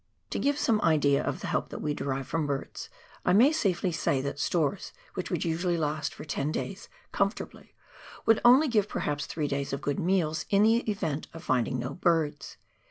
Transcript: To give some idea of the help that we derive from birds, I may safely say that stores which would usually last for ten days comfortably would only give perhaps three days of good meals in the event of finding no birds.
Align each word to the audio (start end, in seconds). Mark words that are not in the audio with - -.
To 0.31 0.39
give 0.39 0.57
some 0.57 0.81
idea 0.81 1.21
of 1.23 1.41
the 1.41 1.45
help 1.45 1.69
that 1.69 1.77
we 1.77 1.93
derive 1.93 2.25
from 2.27 2.47
birds, 2.47 2.89
I 3.23 3.33
may 3.33 3.51
safely 3.51 3.91
say 3.91 4.19
that 4.21 4.39
stores 4.39 4.93
which 5.13 5.29
would 5.29 5.45
usually 5.45 5.77
last 5.77 6.11
for 6.11 6.25
ten 6.25 6.51
days 6.51 6.89
comfortably 7.11 7.75
would 8.25 8.41
only 8.43 8.67
give 8.67 8.89
perhaps 8.89 9.27
three 9.27 9.47
days 9.47 9.73
of 9.73 9.81
good 9.81 9.99
meals 9.99 10.47
in 10.49 10.63
the 10.63 10.77
event 10.89 11.27
of 11.35 11.43
finding 11.43 11.77
no 11.77 11.93
birds. 11.93 12.57